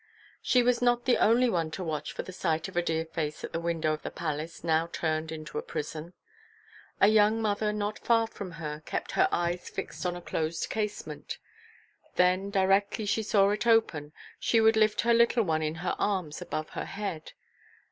She 0.41 0.63
was 0.63 0.81
not 0.81 1.05
the 1.05 1.17
only 1.17 1.47
one 1.47 1.69
to 1.77 1.83
watch 1.83 2.11
for 2.11 2.23
the 2.23 2.31
sight 2.33 2.67
of 2.67 2.75
a 2.75 2.81
dear 2.81 3.05
face 3.05 3.43
at 3.43 3.55
a 3.55 3.59
window 3.59 3.93
of 3.93 4.01
the 4.01 4.09
Palace 4.09 4.63
now 4.63 4.89
turned 4.91 5.31
into 5.31 5.59
a 5.59 5.61
prison. 5.61 6.13
A 6.99 7.07
young 7.07 7.39
mother 7.39 7.71
not 7.71 7.99
far 7.99 8.25
from 8.25 8.53
her 8.53 8.81
kept 8.87 9.11
her 9.11 9.29
eyes 9.31 9.69
fixed 9.69 10.03
on 10.07 10.15
a 10.15 10.21
closed 10.23 10.71
casement; 10.71 11.37
then 12.15 12.49
directly 12.49 13.05
she 13.05 13.21
saw 13.21 13.51
it 13.51 13.67
open, 13.67 14.11
she 14.39 14.59
would 14.59 14.75
lift 14.75 15.01
her 15.01 15.13
little 15.13 15.43
one 15.43 15.61
in 15.61 15.75
her 15.85 15.95
arms 15.99 16.41
above 16.41 16.69
her 16.69 16.85
head. 16.85 17.33